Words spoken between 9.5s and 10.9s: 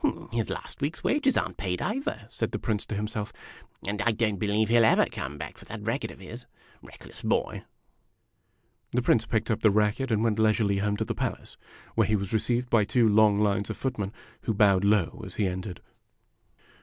up the racket and went leisurely